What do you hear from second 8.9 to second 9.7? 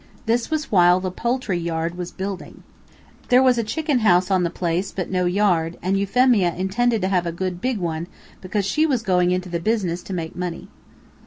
going into the